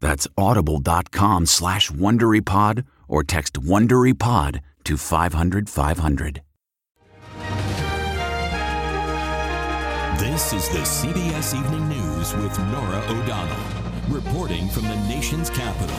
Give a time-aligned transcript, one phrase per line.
[0.00, 6.42] That's audible.com slash WonderyPod or text WonderyPod to 500 500.
[10.18, 13.56] This is the CBS Evening News with Norah O'Donnell,
[14.08, 15.96] reporting from the nation's capital.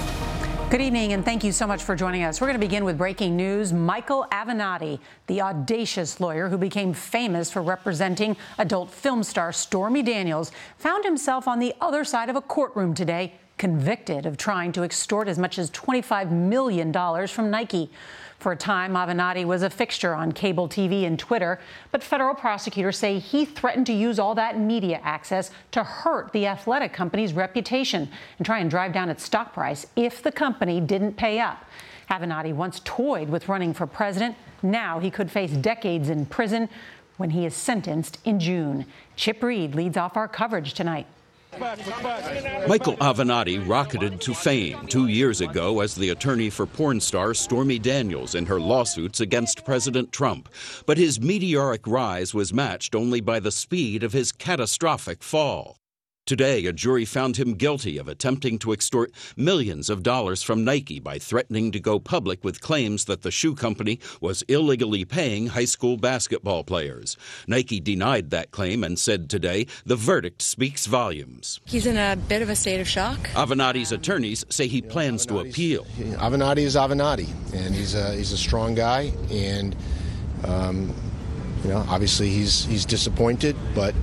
[0.69, 2.39] Good evening, and thank you so much for joining us.
[2.39, 3.73] We're going to begin with breaking news.
[3.73, 10.51] Michael Avenatti, the audacious lawyer who became famous for representing adult film star Stormy Daniels,
[10.77, 15.27] found himself on the other side of a courtroom today convicted of trying to extort
[15.27, 16.91] as much as $25 million
[17.27, 17.91] from Nike.
[18.39, 21.59] For a time, Avenatti was a fixture on cable TV and Twitter,
[21.91, 26.47] but federal prosecutors say he threatened to use all that media access to hurt the
[26.47, 31.13] athletic company's reputation and try and drive down its stock price if the company didn't
[31.13, 31.63] pay up.
[32.09, 34.35] Avenatti once toyed with running for president.
[34.63, 36.67] Now he could face decades in prison
[37.17, 38.87] when he is sentenced in June.
[39.15, 41.05] Chip Reid leads off our coverage tonight.
[41.59, 47.77] Michael Avenatti rocketed to fame two years ago as the attorney for porn star Stormy
[47.77, 50.49] Daniels in her lawsuits against President Trump.
[50.85, 55.80] But his meteoric rise was matched only by the speed of his catastrophic fall.
[56.27, 60.99] Today, a jury found him guilty of attempting to extort millions of dollars from Nike
[60.99, 65.65] by threatening to go public with claims that the shoe company was illegally paying high
[65.65, 67.17] school basketball players.
[67.47, 71.59] Nike denied that claim and said today the verdict speaks volumes.
[71.65, 73.17] He's in a bit of a state of shock.
[73.31, 75.85] Avenatti's attorneys say he plans to appeal.
[75.97, 79.75] Avenatti is Avenatti, and he's a, he's a strong guy, and
[80.45, 80.93] um,
[81.63, 83.95] you know, obviously he's he's disappointed, but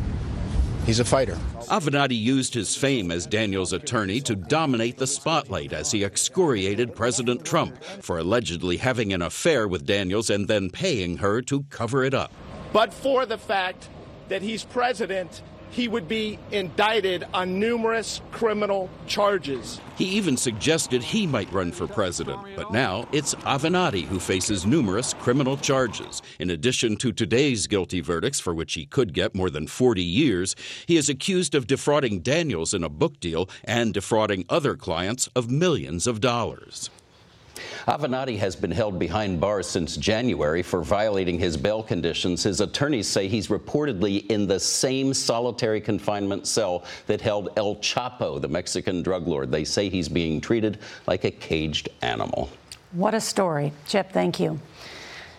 [0.84, 1.38] he's a fighter.
[1.70, 7.44] Avenatti used his fame as Daniels' attorney to dominate the spotlight as he excoriated President
[7.44, 12.14] Trump for allegedly having an affair with Daniels and then paying her to cover it
[12.14, 12.32] up.
[12.72, 13.88] But for the fact
[14.28, 19.80] that he's president, he would be indicted on numerous criminal charges.
[19.96, 25.14] He even suggested he might run for president, but now it's Avenatti who faces numerous
[25.14, 26.22] criminal charges.
[26.38, 30.54] In addition to today's guilty verdicts, for which he could get more than 40 years,
[30.86, 35.50] he is accused of defrauding Daniels in a book deal and defrauding other clients of
[35.50, 36.90] millions of dollars.
[37.86, 42.42] Avenatti has been held behind bars since January for violating his bail conditions.
[42.42, 48.40] His attorneys say he's reportedly in the same solitary confinement cell that held El Chapo,
[48.40, 49.50] the Mexican drug lord.
[49.50, 52.50] They say he's being treated like a caged animal.
[52.92, 53.72] What a story.
[53.86, 54.58] Chip, thank you.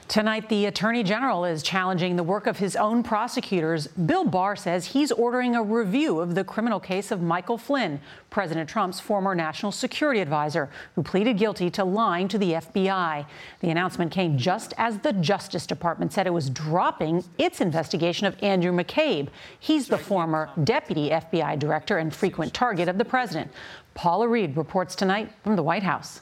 [0.09, 3.85] Tonight, the Attorney General is challenging the work of his own prosecutors.
[3.89, 8.01] Bill Barr says he's ordering a review of the criminal case of Michael Flynn,
[8.31, 13.23] President Trump's former national security advisor, who pleaded guilty to lying to the FBI.
[13.59, 18.35] The announcement came just as the Justice Department said it was dropping its investigation of
[18.41, 19.27] Andrew McCabe.
[19.59, 23.51] He's the former deputy FBI director and frequent target of the president.
[23.93, 26.21] Paula Reid reports tonight from the White House.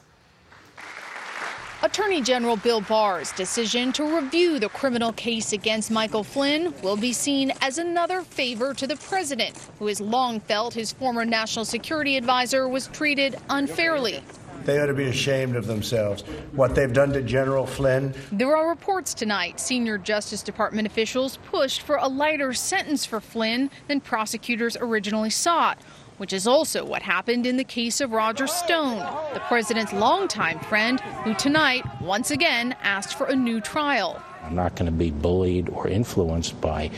[1.84, 7.14] Attorney General Bill Barr's decision to review the criminal case against Michael Flynn will be
[7.14, 12.18] seen as another favor to the president, who has long felt his former national security
[12.18, 14.24] advisor was treated unfairly.
[14.66, 16.24] They ought to be ashamed of themselves.
[16.52, 18.14] What they've done to General Flynn.
[18.32, 23.70] There are reports tonight senior Justice Department officials pushed for a lighter sentence for Flynn
[23.88, 25.80] than prosecutors originally sought
[26.18, 29.00] which is also what happened in the case of Roger Stone,
[29.34, 34.22] the president's longtime friend, who tonight once again asked for a new trial.
[34.44, 36.90] I'm not going to be bullied or influenced by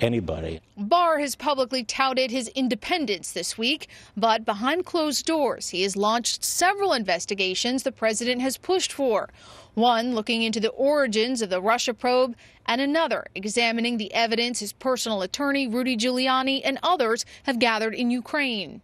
[0.00, 0.60] anybody.
[0.76, 6.44] Barr has publicly touted his independence this week, but behind closed doors, he has launched
[6.44, 9.28] several investigations the president has pushed for.
[9.74, 12.36] One looking into the origins of the Russia probe,
[12.66, 18.10] and another examining the evidence his personal attorney, Rudy Giuliani, and others have gathered in
[18.10, 18.82] Ukraine.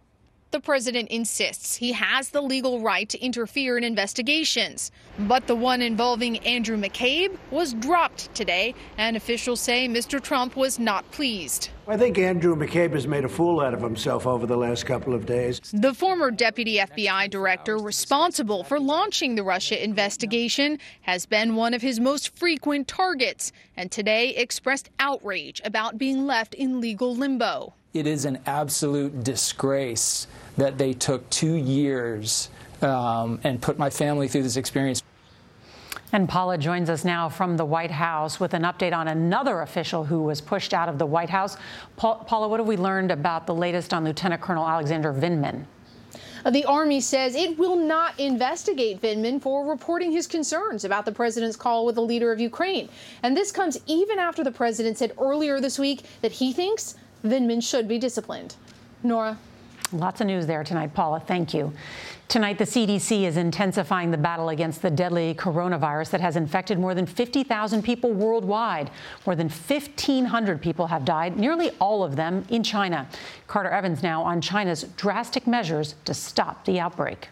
[0.51, 4.91] The president insists he has the legal right to interfere in investigations.
[5.19, 10.19] But the one involving Andrew McCabe was dropped today, and officials say Mr.
[10.19, 11.69] Trump was not pleased.
[11.87, 15.13] I think Andrew McCabe has made a fool out of himself over the last couple
[15.13, 15.61] of days.
[15.71, 21.83] The former deputy FBI director responsible for launching the Russia investigation has been one of
[21.83, 27.75] his most frequent targets, and today expressed outrage about being left in legal limbo.
[27.91, 30.27] It is an absolute disgrace
[30.57, 32.49] that they took two years
[32.83, 35.01] um, and put my family through this experience.
[36.11, 40.03] And Paula joins us now from the White House with an update on another official
[40.03, 41.57] who was pushed out of the White House.
[41.97, 45.65] Pa Paula, what have we learned about the latest on Lieutenant Colonel Alexander Vindman?
[46.45, 51.11] Uh, the Army says it will not investigate Vindman for reporting his concerns about the
[51.11, 52.87] president's call with the leader of Ukraine.
[53.23, 57.61] And this comes even after the president said earlier this week that he thinks Vindman
[57.61, 58.55] should be disciplined.
[59.03, 59.37] Norah.
[59.91, 61.19] Lots of news there tonight, Paula.
[61.19, 61.73] Thank you.
[62.27, 66.93] Tonight, the CDC is intensifying the battle against the deadly coronavirus that has infected more
[66.93, 68.91] than 50,000 people worldwide.
[69.25, 73.07] More than 1,500 people have died, nearly all of them in China.
[73.47, 77.29] Carter Evans now on China's drastic measures to stop the outbreak.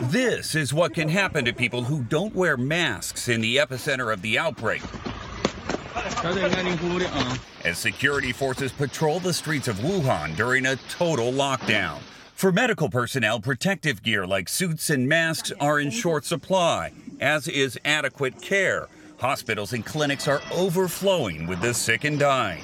[0.00, 4.22] This is what can happen to people who don't wear masks in the epicenter of
[4.22, 4.80] the outbreak.
[7.64, 11.98] As security forces patrol the streets of Wuhan during a total lockdown.
[12.34, 17.78] For medical personnel, protective gear like suits and masks are in short supply, as is
[17.84, 18.88] adequate care.
[19.18, 22.62] Hospitals and clinics are overflowing with the sick and dying.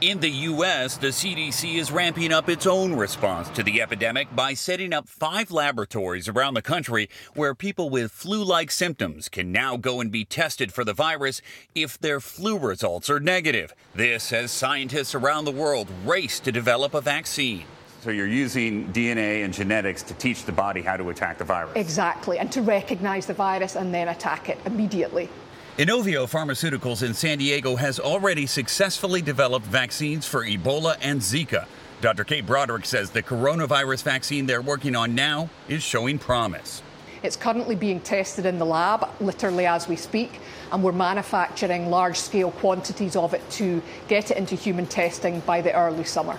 [0.00, 4.52] In the U.S., the CDC is ramping up its own response to the epidemic by
[4.52, 9.76] setting up five laboratories around the country where people with flu like symptoms can now
[9.76, 11.40] go and be tested for the virus
[11.76, 13.72] if their flu results are negative.
[13.94, 17.64] This as scientists around the world race to develop a vaccine.
[18.00, 21.72] So you're using DNA and genetics to teach the body how to attack the virus.
[21.76, 25.28] Exactly, and to recognize the virus and then attack it immediately.
[25.76, 31.66] Inovio Pharmaceuticals in San Diego has already successfully developed vaccines for Ebola and Zika.
[32.00, 32.22] Dr.
[32.22, 36.80] Kate Broderick says the coronavirus vaccine they're working on now is showing promise.
[37.24, 40.38] It's currently being tested in the lab, literally as we speak,
[40.70, 45.60] and we're manufacturing large scale quantities of it to get it into human testing by
[45.60, 46.38] the early summer.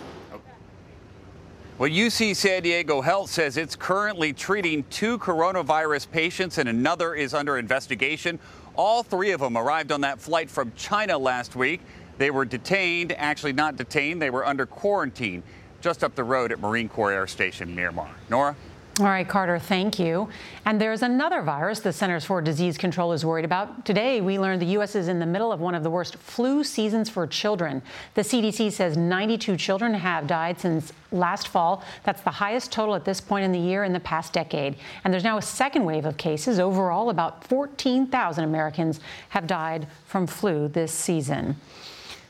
[1.78, 7.34] Well, UC San Diego Health says it's currently treating two coronavirus patients and another is
[7.34, 8.40] under investigation.
[8.75, 11.81] All three of them arrived on that flight from China last week.
[12.18, 15.44] They were detained, actually not detained, they were under quarantine
[15.81, 18.10] just up the road at Marine Corps Air Station Miramar.
[18.30, 18.56] Norah?
[18.97, 20.29] All right, Carter, thank you.
[20.65, 23.86] And there's another virus the Centers for Disease Control is worried about.
[23.86, 24.96] Today, we learned the U.S.
[24.96, 27.81] is in the middle of one of the worst flu seasons for children.
[28.13, 31.84] The CDC says 92 children have died since last fall.
[32.05, 34.77] That's the highest total at this point in the year in the past decade.
[35.03, 36.58] And there's now a second wave of cases.
[36.58, 41.58] Overall, about 14,000 Americans have died from flu this season.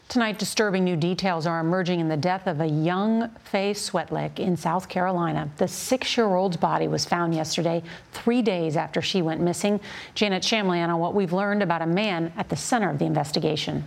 [0.07, 4.55] Tonight, disturbing new details are emerging in the death of a young Faye Swetlik in
[4.55, 5.49] South Carolina.
[5.57, 7.81] The six year old's body was found yesterday,
[8.13, 9.79] three days after she went missing.
[10.13, 13.83] Janet Shamlian on what we've learned about a man at the center of the investigation.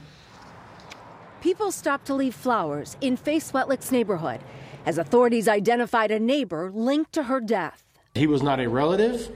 [1.40, 4.40] People stopped to leave flowers in Faye Swetlik's neighborhood
[4.84, 7.84] as authorities identified a neighbor linked to her death.
[8.14, 9.30] He was not a relative,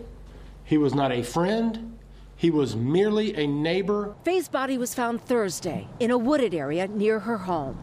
[0.65, 1.97] he was not a friend,
[2.43, 4.17] he was merely a neighbor.
[4.25, 7.79] Faye's body was found Thursday in a wooded area near her home.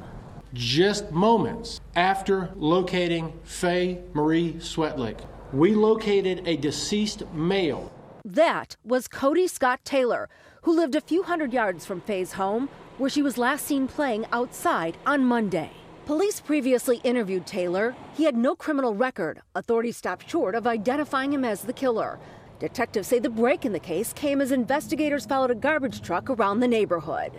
[0.54, 5.18] Just moments after locating Faye Marie Swetlik,
[5.54, 7.90] we located a deceased male.
[8.26, 10.28] That was Cody Scott Taylor,
[10.64, 14.26] who lived a few hundred yards from Faye's home, where she was last seen playing
[14.34, 15.72] outside on Monday.
[16.06, 17.96] Police previously interviewed Taylor.
[18.14, 19.42] He had no criminal record.
[19.56, 22.20] Authorities stopped short of identifying him as the killer.
[22.60, 26.60] Detectives say the break in the case came as investigators followed a garbage truck around
[26.60, 27.32] the neighborhood.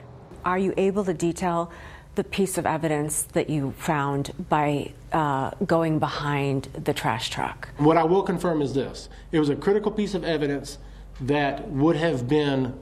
[0.47, 1.71] Are you able to detail
[2.15, 7.69] the piece of evidence that you found by uh, going behind the trash truck?
[7.77, 10.79] What I will confirm is this it was a critical piece of evidence
[11.21, 12.75] that would have been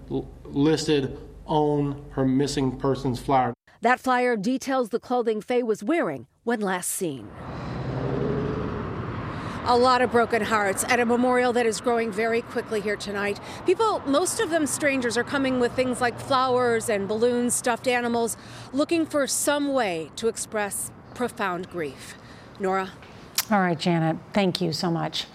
[0.45, 3.53] listed on her missing persons flyer.
[3.81, 7.29] That flyer details the clothing Faye was wearing when last seen.
[9.71, 13.39] A lot of broken hearts at a memorial that is growing very quickly here tonight.
[13.67, 18.39] People, most of them strangers, are coming with things like flowers and balloons, stuffed animals,
[18.73, 22.15] looking for some way to express profound grief.
[22.59, 22.93] Norah?
[23.51, 25.27] All right, Janet, thank you so much.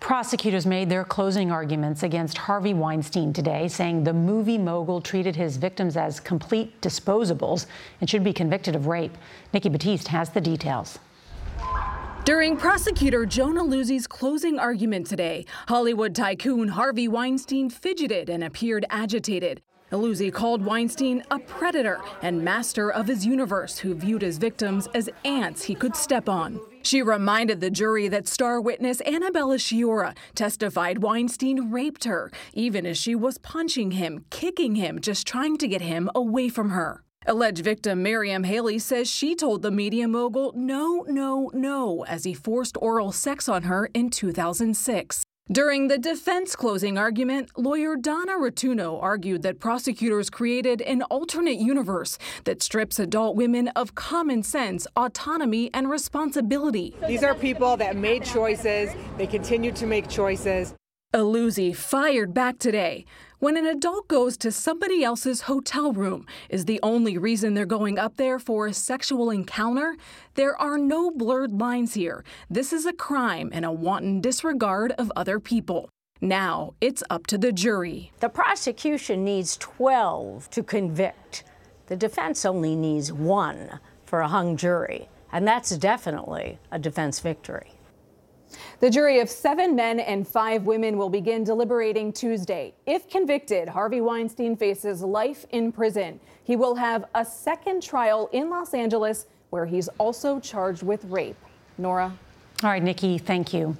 [0.00, 5.58] Prosecutors made their closing arguments against Harvey Weinstein today, saying the movie mogul treated his
[5.58, 7.66] victims as complete disposables
[8.00, 9.16] and should be convicted of rape.
[9.54, 10.98] Nikki Battiste has the details.
[12.24, 19.62] During prosecutor Joan Illuzzi's closing argument today, Hollywood tycoon Harvey Weinstein fidgeted and appeared agitated.
[19.90, 25.08] Illuzzi called Weinstein a predator and master of his universe who viewed his victims as
[25.24, 26.60] ants he could step on.
[26.82, 32.98] She reminded the jury that star witness Annabella Sciorra testified Weinstein raped her, even as
[32.98, 37.02] she was punching him, kicking him, just trying to get him away from her.
[37.26, 42.32] Alleged victim Miriam Haley says she told the media mogul no, no, no as he
[42.32, 45.22] forced oral sex on her in 2006.
[45.52, 52.16] During the defense closing argument, lawyer Donna Rotunno argued that prosecutors created an alternate universe
[52.44, 56.94] that strips adult women of common sense, autonomy, and responsibility.
[57.06, 60.74] These are people that made choices, they continue to make choices.
[61.12, 63.04] Illuzzi fired back today.
[63.40, 67.98] When an adult goes to somebody else's hotel room is the only reason they're going
[67.98, 69.96] up there for a sexual encounter,
[70.34, 72.22] there are no blurred lines here.
[72.48, 75.88] This is a crime and a wanton disregard of other people.
[76.20, 78.12] Now it's up to the jury.
[78.20, 81.42] The prosecution needs 12 to convict.
[81.86, 87.79] The defense only needs one for a hung jury, and that's definitely a defense victory.
[88.80, 92.74] The jury of seven men and five women will begin deliberating Tuesday.
[92.86, 96.18] If convicted, Harvey Weinstein faces life in prison.
[96.44, 101.36] He will have a second trial in Los Angeles where he's also charged with rape.
[101.78, 102.16] Norah.
[102.62, 103.76] All right, Nikki, thank you.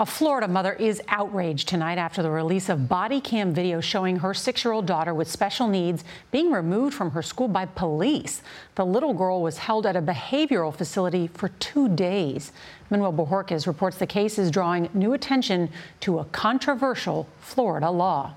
[0.00, 4.32] A Florida mother is outraged tonight after the release of body cam video showing her
[4.32, 8.40] six year old daughter with special needs being removed from her school by police.
[8.76, 12.50] The little girl was held at a behavioral facility for two days.
[12.88, 15.68] Manuel Bojorquez reports the case is drawing new attention
[16.00, 18.32] to a controversial Florida law.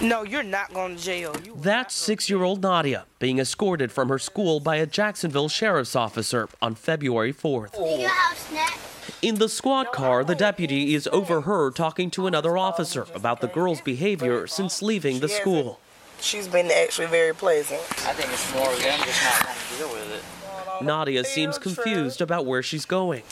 [0.00, 1.36] No, you're not going to jail.
[1.44, 5.94] You That's six year old Nadia being escorted from her school by a Jacksonville sheriff's
[5.94, 7.74] officer on February 4th.
[9.22, 13.80] In the squad car, the deputy is overheard talking to another officer about the girl's
[13.80, 15.80] behavior uh, since leaving the school.
[16.20, 17.80] She's been actually very pleasant.
[17.80, 20.84] I think it's more of them just not wanting to deal with it.
[20.84, 23.22] Nadia seems confused about where she's going.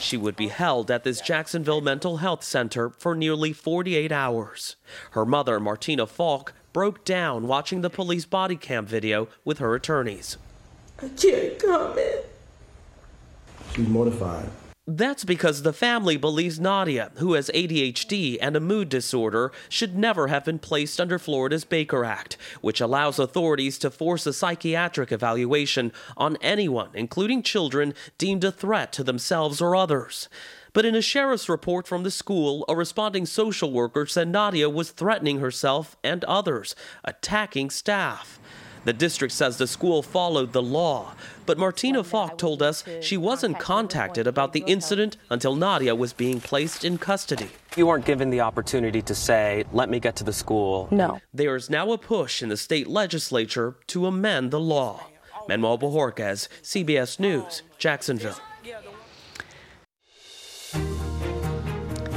[0.00, 4.76] She would be held at this Jacksonville mental health center for nearly 48 hours.
[5.12, 10.38] Her mother, Martina Falk, broke down watching the police body cam video with her attorneys.
[11.02, 12.24] I can't comment.
[13.74, 14.48] She's mortified.
[14.90, 20.28] That's because the family believes Nadia, who has ADHD and a mood disorder, should never
[20.28, 25.92] have been placed under Florida's Baker Act, which allows authorities to force a psychiatric evaluation
[26.16, 30.30] on anyone, including children, deemed a threat to themselves or others.
[30.72, 34.90] But in a sheriff's report from the school, a responding social worker said Nadia was
[34.90, 38.40] threatening herself and others, attacking staff.
[38.84, 41.14] The district says the school followed the law,
[41.46, 46.40] but Martina Falk told us she wasn't contacted about the incident until Nadia was being
[46.40, 47.48] placed in custody.
[47.76, 50.88] You weren't given the opportunity to say, let me get to the school.
[50.90, 51.20] No.
[51.32, 55.06] There is now a push in the state legislature to amend the law.
[55.48, 58.38] Manuel Bojorquez, CBS News, Jacksonville.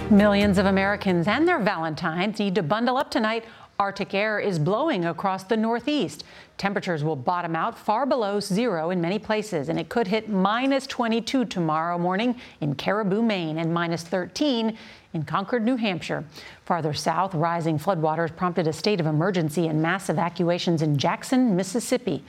[0.09, 3.45] Millions of Americans and their Valentines need to bundle up tonight.
[3.81, 6.23] Arctic air is blowing across the Northeast.
[6.59, 10.85] Temperatures will bottom out far below zero in many places, and it could hit minus
[10.85, 14.77] 22 tomorrow morning in Caribou, Maine, and minus 13
[15.15, 16.23] in Concord, New Hampshire.
[16.63, 22.23] Farther south, rising floodwaters prompted a state of emergency and mass evacuations in Jackson, Mississippi.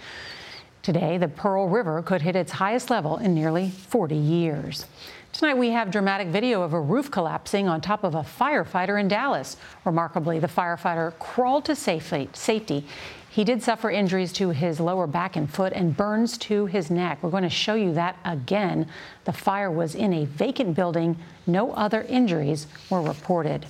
[0.82, 4.86] Today, the Pearl River could hit its highest level in nearly 40 years.
[5.32, 9.06] Tonight, we have dramatic video of a roof collapsing on top of a firefighter in
[9.06, 9.56] Dallas.
[9.84, 12.84] Remarkably, the firefighter crawled to safety.
[13.30, 17.22] He did suffer injuries to his lower back and foot and burns to his neck.
[17.22, 18.88] We're going to show you that again.
[19.24, 21.16] The fire was in a vacant building.
[21.46, 23.66] No other injuries were reported.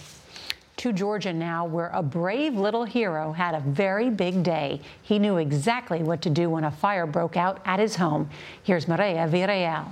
[0.83, 4.81] To Georgia now, where a brave little hero had a very big day.
[5.03, 8.29] He knew exactly what to do when a fire broke out at his home.
[8.65, 9.87] Here's Mireya Villarreal.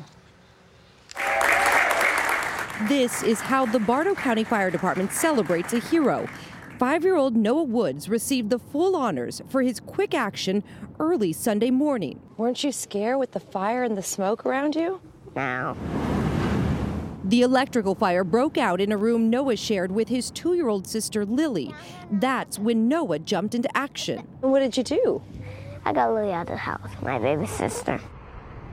[2.88, 6.28] This is how the Bartow County Fire Department celebrates a hero.
[6.80, 10.64] Five year old Noah Woods received the full honors for his quick action
[10.98, 12.20] early Sunday morning.
[12.36, 15.00] Weren't you scared with the fire and the smoke around you?
[15.36, 15.76] No.
[17.30, 20.88] The electrical fire broke out in a room Noah shared with his two year old
[20.88, 21.72] sister Lily.
[22.10, 24.26] That's when Noah jumped into action.
[24.40, 25.22] What did you do?
[25.84, 28.00] I got Lily out of the house, my baby sister.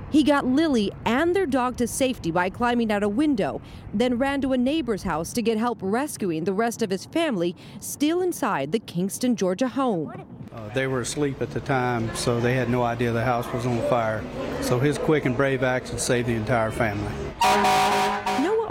[0.10, 3.62] He got Lily and their dog to safety by climbing out a window,
[3.94, 7.56] then ran to a neighbor's house to get help rescuing the rest of his family
[7.80, 10.26] still inside the Kingston, Georgia home.
[10.52, 13.68] Uh, they were asleep at the time, so they had no idea the house was
[13.68, 14.24] on fire.
[14.62, 18.17] So his quick and brave action saved the entire family.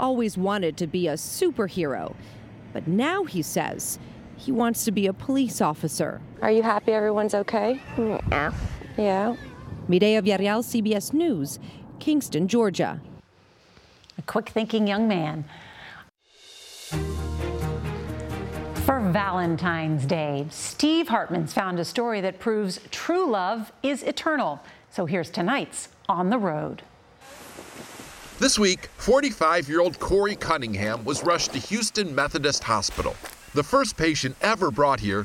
[0.07, 2.15] Noah always wanted to be a superhero,
[2.71, 3.99] but now he says
[4.37, 6.21] he wants to be a police officer.
[6.41, 7.81] Are you happy everyone's okay?
[7.97, 8.53] Yeah.
[8.97, 9.35] Yeah.
[9.89, 11.59] Mireya Villarreal, CBS News,
[11.99, 13.01] Kingston, Georgia.
[14.17, 15.43] A quick thinking young man.
[18.85, 24.61] For Valentine's Day, Steve Hartman's found a story that proves true love is eternal.
[24.89, 26.83] So here's tonight's On the Road.
[28.39, 33.15] This week, 45 year old Corey Cunningham was rushed to Houston Methodist Hospital,
[33.55, 35.23] the first patient ever brought here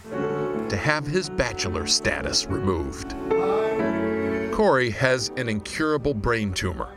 [0.70, 3.14] to have his bachelor status removed.
[4.54, 6.96] Corey has an incurable brain tumor.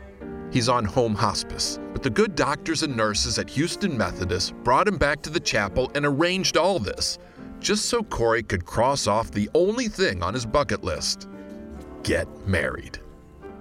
[0.50, 4.96] He's on home hospice, but the good doctors and nurses at Houston Methodist brought him
[4.96, 7.18] back to the chapel and arranged all this
[7.60, 11.28] just so Corey could cross off the only thing on his bucket list
[12.04, 13.00] get married.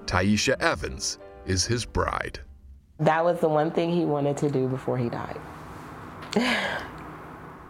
[0.05, 2.39] Taisha Evans is his bride.
[2.99, 5.39] That was the one thing he wanted to do before he died.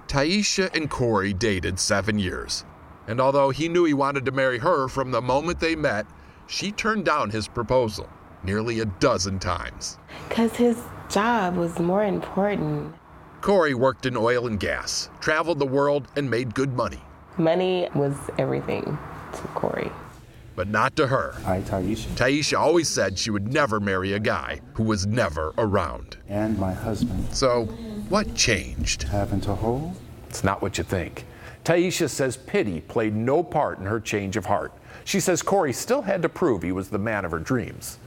[0.08, 2.64] Taisha and Corey dated seven years.
[3.08, 6.06] And although he knew he wanted to marry her from the moment they met,
[6.48, 8.10] she turned down his proposal
[8.44, 9.98] nearly a dozen times.
[10.30, 12.94] Because his job was more important.
[13.42, 17.02] Corey worked in oil and gas, traveled the world, and made good money.
[17.38, 18.98] Money was everything
[19.34, 19.92] to Corey.
[20.56, 21.34] But not to her.
[21.44, 22.08] Hi, Taisha.
[22.16, 26.18] Taisha always said she would never marry a guy who was never around.
[26.30, 27.36] And my husband.
[27.36, 27.66] So,
[28.10, 29.04] what changed?
[29.04, 29.96] Having to hold?
[30.30, 31.26] It's not what you think.
[31.66, 34.72] Taisha says pity played no part in her change of heart.
[35.04, 37.98] She says Corey still had to prove he was the man of her dreams.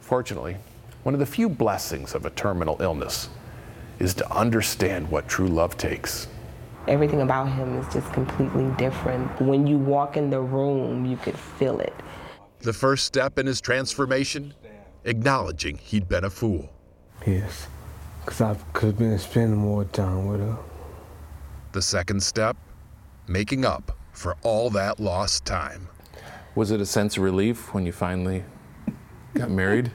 [0.00, 0.56] Fortunately,
[1.02, 3.28] one of the few blessings of a terminal illness
[3.98, 6.26] is to understand what true love takes.
[6.88, 9.40] Everything about him is just completely different.
[9.40, 11.94] When you walk in the room, you could feel it.
[12.60, 14.54] The first step in his transformation?
[15.04, 16.70] Acknowledging he'd been a fool.
[17.26, 17.68] Yes,
[18.24, 20.56] because I could have been spending more time with her.
[21.72, 22.56] The second step?
[23.28, 25.88] Making up for all that lost time.
[26.54, 28.44] Was it a sense of relief when you finally
[29.34, 29.92] got married?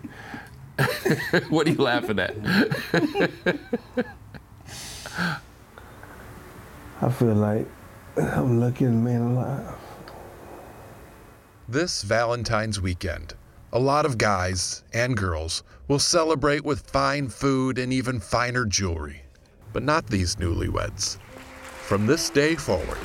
[1.50, 2.36] what are you laughing at?
[7.02, 7.68] I feel like
[8.18, 9.76] I'm luckiest man alive.
[11.68, 13.34] This Valentine's weekend,
[13.74, 19.24] a lot of guys and girls will celebrate with fine food and even finer jewelry.
[19.74, 21.18] But not these newlyweds.
[21.82, 22.98] From this day forward,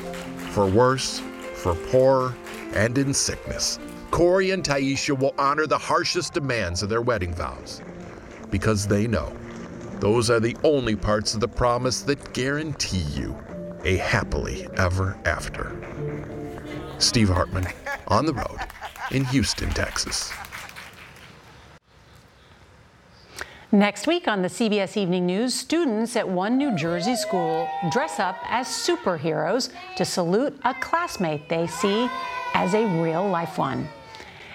[0.51, 1.21] for worse,
[1.55, 2.33] for poorer,
[2.73, 3.77] and in sickness,
[4.09, 7.81] Corey and Taisha will honor the harshest demands of their wedding vows
[8.51, 9.35] because they know
[9.99, 13.37] those are the only parts of the promise that guarantee you
[13.83, 15.75] a happily ever after.
[16.99, 17.67] Steve Hartman
[18.07, 18.59] on the road
[19.11, 20.31] in Houston, Texas.
[23.73, 28.37] Next week on the CBS Evening News, students at one New Jersey school dress up
[28.49, 32.09] as superheroes to salute a classmate they see
[32.53, 33.87] as a real life one.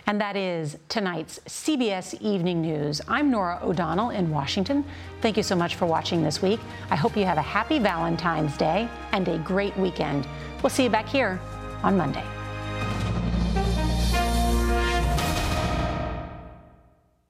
[0.09, 3.01] And that is tonight's CBS Evening News.
[3.09, 4.85] I'm Norah O'Donnell in Washington.
[5.21, 6.61] Thank you so much for watching this week.
[6.91, 10.29] I hope you have a happy Valentine's Day and a great weekend.
[10.63, 11.41] We'll see you back here
[11.83, 12.25] on Monday.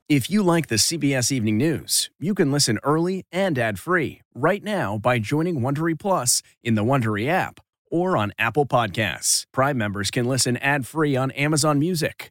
[0.08, 4.98] If you like the CBS Evening News, you can listen early and ad-free right now
[4.98, 7.58] by joining Wondery Plus in the Wondery app
[7.90, 9.46] or on Apple Podcasts.
[9.50, 12.30] Prime members can listen ad-free on Amazon Music.